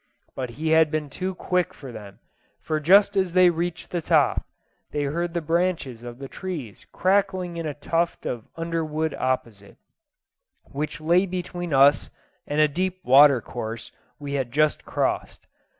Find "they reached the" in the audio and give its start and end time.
3.33-4.01